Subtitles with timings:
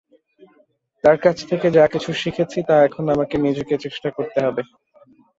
[1.03, 4.61] তার কাছ থেকে যা কিছু শিখেছি, তা এখন আমাকে নিজেকে চেষ্টা করতে হবে।